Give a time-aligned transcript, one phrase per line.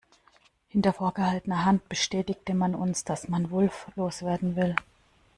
[0.69, 4.75] Hinter vorgehaltener Hand bestätigte man uns, dass man Wulff loswerden will.